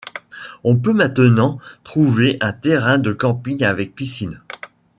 On 0.63 0.77
peut 0.79 0.93
maintenant 0.93 1.59
trouver 1.83 2.37
un 2.41 2.53
terrain 2.53 2.97
de 2.97 3.13
camping 3.13 3.63
avec 3.63 3.93
piscine. 3.93 4.41